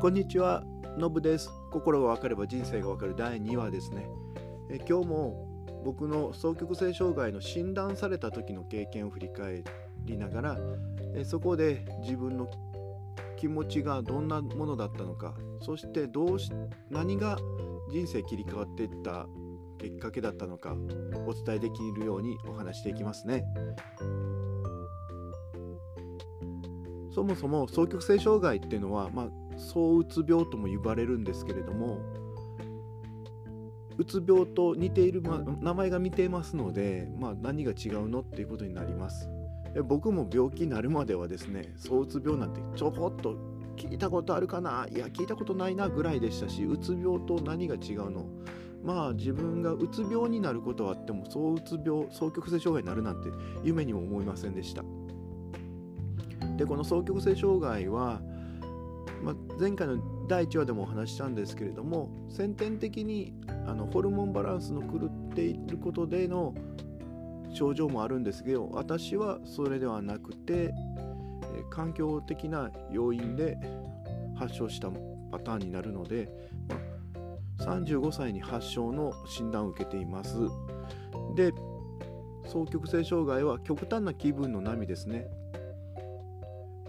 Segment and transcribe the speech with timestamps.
[0.00, 0.64] こんにちは、
[0.96, 1.50] のぶです。
[1.70, 4.08] 心が分かれば人生が分かる第2話ですね。
[4.70, 5.46] え今日も
[5.84, 9.62] 僕の双極性障害の診断された時の経験を振り返
[10.06, 10.58] りながら
[11.14, 12.48] えそこで自分の
[13.36, 16.50] 気持ちがどんなものだったのかそしてどうし
[16.88, 17.36] 何が
[17.92, 19.26] 人生切り替わっていった
[19.78, 20.76] きっかけだったのか
[21.26, 23.44] お伝えできるようにお話していきますね。
[27.12, 29.30] そもそも双極性障害っていうのは、まあ、
[29.60, 31.98] 躁うつ病とも呼ばれるんですけれども
[33.98, 39.28] うつ病と似ている、ま、名前が似ていますので、まあ、何が違うのっていうことになります。
[39.84, 43.36] 僕も病気になるまではですね躁うつ病なんてちょこっと
[43.76, 48.26] 聞いたことあるかないや聞いたことないなぐらいでしたしうつ病と何が違うの。
[48.82, 53.28] まあ自分がうつ病になることはあっても躁うつ病双極性障害になるなんて
[53.62, 54.82] 夢にも思いませんでした。
[56.56, 58.20] でこの双極性障害は、
[59.22, 59.98] まあ、前回の
[60.28, 63.34] 第1話でもお話したんですけれども先天的に
[63.66, 66.54] あのホルモンバランスの狂っていることでの
[67.52, 70.72] 症状もあるんですけど私はそれではなくて
[71.54, 73.58] え環境的な要因で
[74.36, 74.90] 発症した
[75.30, 76.30] パターンになるので、
[76.68, 76.76] ま
[77.66, 80.36] あ、35歳に発症の診断を受けています。
[81.34, 81.52] で
[82.44, 85.28] 双極性障害は極端な気分の波ですね。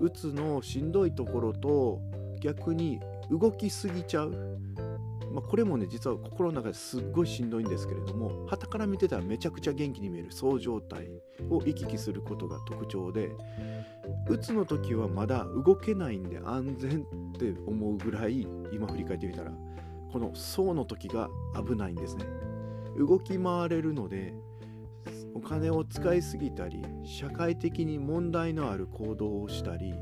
[0.00, 2.00] うつのしんどいところと
[2.40, 4.58] 逆に動きすぎちゃう、
[5.32, 10.28] まあ、これもね実は心の中ですっごいしんどいんですけれども旗から見てたらめちゃくちゃ元気に見える。
[10.30, 11.08] そう状態
[11.50, 13.30] を行き来することが特徴で
[14.28, 19.52] うつの時はまだ動けないんで安全って思うぐらい今振り返ってみたら
[20.12, 22.24] このそうの時が危ないんですね。
[22.96, 24.34] 動き回れるので
[25.36, 29.92] お金を使いすぎたり社会的に問題のある行動をしたり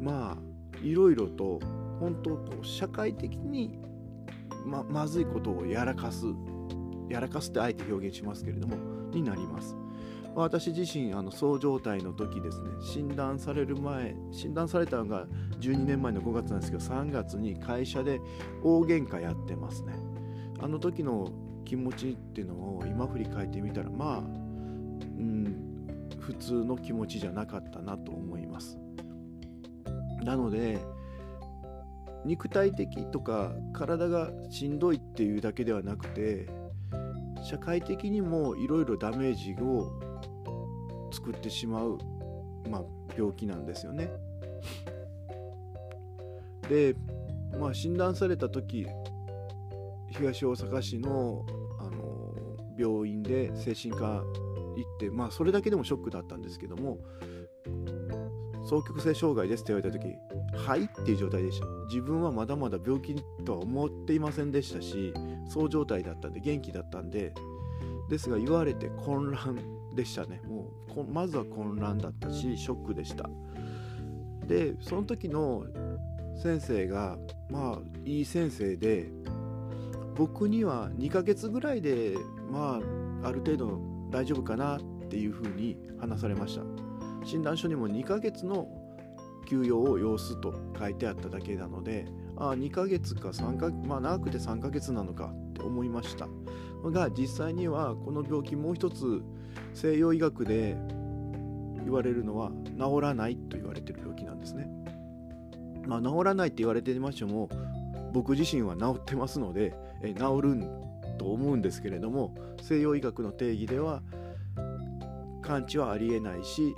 [0.00, 1.58] まあいろいろと
[1.98, 3.80] 本当こう社会的に
[4.64, 6.26] ままずいことをやらかす
[7.08, 8.76] やらかすってあえて表現しますけれども
[9.10, 9.74] になります。
[10.36, 15.26] 私自身あのそう状態の時ですね診断される前診断されたのが
[15.58, 18.20] 12年前の5月なんですけど3月に会社で
[18.62, 19.94] 大喧嘩やってますね。
[20.60, 21.32] あの時の
[21.68, 25.86] 気持ちっていうのを今振り返ってみたらまあ、うん、
[26.18, 28.78] 普通の気持ちじゃなかったなと思います
[30.24, 30.78] なので
[32.24, 36.48] 肉体的とか体がしんどいっていうだけではなくて
[37.44, 39.92] 社会的にもいろいろダメージを
[41.12, 41.98] 作ってしまう、
[42.70, 42.82] まあ、
[43.14, 44.10] 病気なんですよね。
[46.68, 46.94] で、
[47.58, 48.86] まあ、診断された時
[50.10, 51.46] 東大阪市の
[52.78, 54.22] 病院で精神科
[54.76, 56.98] 行ってまあそれだけでもショックだったんですけども
[58.64, 60.14] 双極性障害ですって言われた時
[60.56, 61.66] はいっていう状態でした。
[61.88, 65.14] 自分はまだまだ病気とは思っていませんでしたし
[65.48, 67.32] そう状態だったんで元気だったんで
[68.10, 69.58] ですが言われて混乱
[69.94, 70.40] でしたね。
[70.46, 73.28] もうまずは混乱だったしショックでした。
[74.46, 75.64] でその時の
[76.36, 77.18] 先生が
[77.50, 79.10] まあいい先生で
[80.14, 82.16] 僕には2ヶ月ぐらいで
[82.50, 82.80] ま
[83.22, 86.62] あある程度大丈夫かなっていうふうに話されました。
[87.24, 88.68] 診断書にも2ヶ月の
[89.46, 92.06] 休養を要すと書いてあっただけなので
[92.36, 96.28] ああ2ヶ月か3ヶまあ長くて3ヶ月なのかって思いました。
[96.84, 99.22] が実際にはこの病気もう一つ
[99.74, 100.76] 西洋医学で
[101.84, 104.70] 言われるのは治らないと言われてる病気なんですね。
[105.86, 107.48] まあ治らないって言われてましても
[108.12, 110.60] 僕自身は治ってますのでえ治るん
[111.18, 114.02] と思うんですけれども西洋医学の定義では
[115.42, 116.74] 完治はありえないし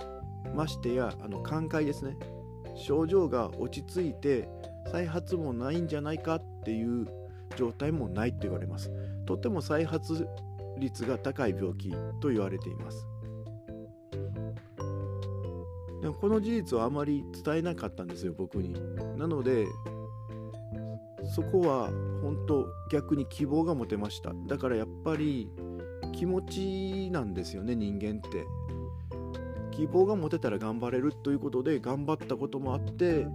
[0.55, 2.17] ましてやあの寛解ですね。
[2.75, 4.47] 症状が落ち着いて
[4.91, 7.05] 再発もないんじゃないかっていう
[7.55, 8.91] 状態もないと言われます。
[9.25, 10.27] とても再発
[10.77, 11.91] 率が高い病気
[12.21, 13.05] と言われています。
[16.01, 18.73] でもこの事実はあまり伝えなかったんですよ僕に。
[19.17, 19.67] なので
[21.33, 21.89] そこは
[22.21, 24.33] 本当逆に希望が持てました。
[24.47, 25.49] だからやっぱり
[26.11, 28.45] 気持ちなんですよね人間って。
[29.71, 33.25] 希望が持てたら頑張れるということで頑張ったこともあって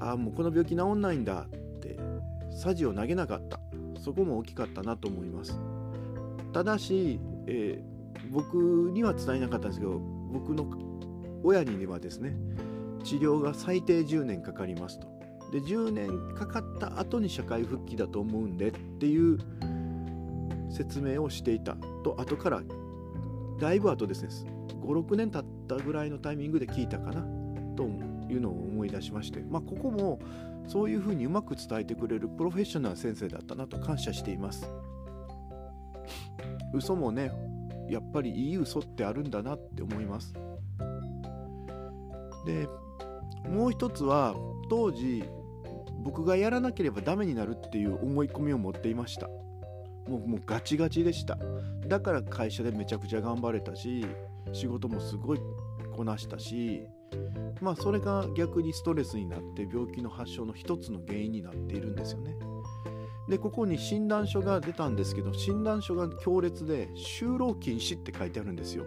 [0.00, 1.96] ああもうこの病気治んないんだって
[2.50, 3.60] さじを投げなかった。
[4.00, 5.58] そこも大きかったなと思います。
[6.52, 8.56] ただし、えー、僕
[8.92, 9.98] には伝えなかったんですけど
[10.32, 10.66] 僕の
[11.44, 12.36] 親にはですね
[13.04, 15.15] 治療が最低10年かかりますと。
[15.52, 19.38] で10年かかった後に社会復帰だと思うんでっていう
[20.70, 21.76] 説明をしていた。
[22.02, 22.62] と後から
[23.58, 24.30] だいぶ後ですね。
[24.82, 27.26] 56年経ったぐらいのタイミングで聞いたかな。
[27.76, 27.84] と
[28.28, 30.18] いうのを思い出しまして、まあ、ここも
[30.66, 34.70] そういうふうにうまく伝えてくれるプロフェッショナル先生だったなと感謝しています。
[36.72, 37.30] 嘘もね
[37.88, 40.34] やっぱりいい嘘ってあるんだなって思います。
[42.44, 42.68] で
[43.50, 44.34] もう一つは
[44.68, 45.24] 当時
[46.02, 49.28] 僕がやらなければダメになるっていう思い込みを持っていました。
[50.08, 51.36] もうもうガチガチでした。
[51.88, 54.04] だから会社でめちゃくちゃ頑張れたし
[54.52, 55.40] 仕事もすごい
[55.96, 56.86] こなしたし
[57.60, 62.36] まあそれが逆にストレスになって病気の発症の一つの原因になっているんですよね。
[63.28, 68.84] でここに診断書が出たんですけど診断書が強烈で就労禁止って書いてあるんですよ。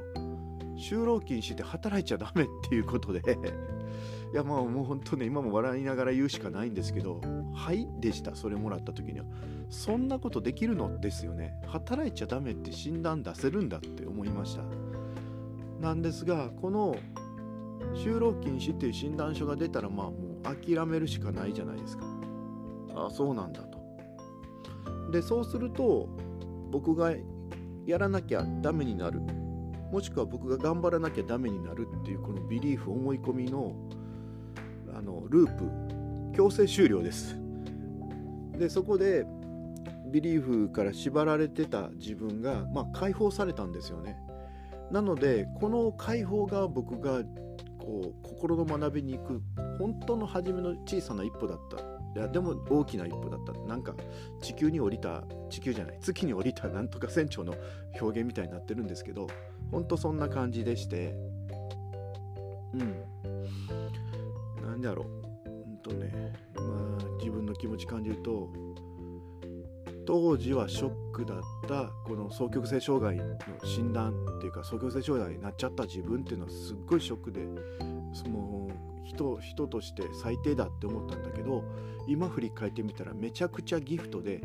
[0.78, 3.22] 就労禁止って働いちゃダメっていうことで。
[4.32, 7.20] いやまあもう本当ね今も笑いながら言うしかないんですけど
[7.54, 9.26] はいでしたそれもらった時には。
[9.70, 11.54] そんなことできるのですよね。
[11.68, 14.64] 働いちゃダメって診断出せるんだって思いました。
[15.80, 16.96] なんですがこの
[17.94, 22.04] 就労禁止っていう診断書が出たらまあもう諦めるしかないじゃないですか。
[22.96, 23.80] ああそうなんだと。
[25.12, 26.08] でそうすると
[26.72, 27.14] 僕が
[27.86, 29.22] やらなきゃダメになる。
[29.92, 33.74] もしくは僕が頑張らなきゃダメになるっていうこのビリーフ思い込みの
[35.00, 37.40] あのループ強制終了です。
[38.58, 39.26] でそこで
[40.12, 44.18] ビリーフから縛られてた自分が、まあ、解放されたんですよね。
[44.92, 47.24] なのでこの解放が僕が
[47.78, 49.42] こう心の学びに行く
[49.78, 51.78] 本当の初めの小さな一歩だった。
[52.20, 53.54] いやでも大きな一歩だった。
[53.54, 53.96] なんか
[54.42, 57.54] 地球に降りた地球じゃない月に降りたなんとか船長の
[58.02, 59.28] 表現みたいになってるんですけど
[59.72, 61.16] ほんとそんな感じでして。
[62.74, 63.79] うん。
[64.80, 65.04] 何だろ？
[65.04, 68.50] ううんとねまあ自分の気持ち感じると
[70.06, 71.38] 当時はショックだっ
[71.68, 77.42] たこの双極性障害の診断っていうか双極性障害になっちゃった自分っていうのはすっごいショックで
[78.14, 78.70] その
[79.04, 81.64] 人人として最低だって思ったんだけど
[82.08, 84.42] 今振り返ってみたらめちゃくちゃギフトで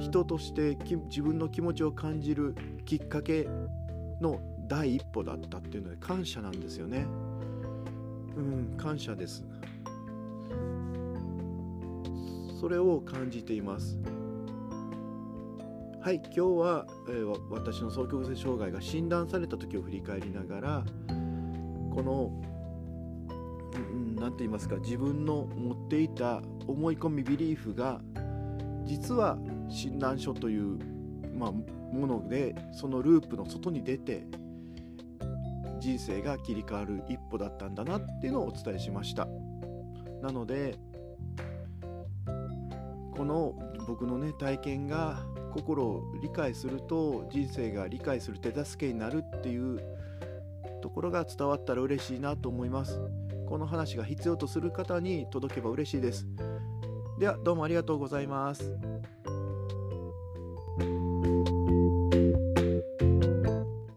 [0.00, 0.76] 人として
[1.10, 2.54] 自分の気持ちを感じる
[2.86, 3.46] きっかけ
[4.20, 7.06] の第一歩だったっていうので感謝なんですよね。
[8.36, 9.44] うん感謝です。
[12.64, 13.98] それを感じています。
[16.00, 22.32] はい今日は、えー、私の双極性障害が診断された時を振り返りながらこの
[24.18, 28.00] 何て言いますか自分の持っていた思い込みビリーフが
[28.86, 29.36] 実は
[29.68, 30.78] 診断書という、
[31.34, 34.24] まあ、ものでそのループの外に出て
[35.80, 39.28] 人生が切り替わる一歩だったんだなっていうのをお伝えしました。
[40.22, 40.78] なので
[43.16, 43.54] この
[43.86, 49.80] 僕のね体験が心を理解すると人生が理解する手助けになるっていう
[50.82, 53.00] ところが伝わったら嬉しいなと思います。
[53.46, 56.26] この話が必要とする方に届けば嬉しいです。
[57.18, 58.93] ではどうもありがとうございます。